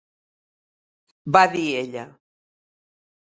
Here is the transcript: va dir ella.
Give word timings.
va 1.37 1.43
dir 1.57 1.67
ella. 1.81 2.05